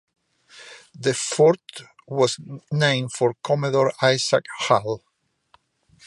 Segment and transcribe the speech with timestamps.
[0.95, 1.59] The fort
[2.07, 2.39] was
[2.71, 5.03] named for Commodore Isaac Hull.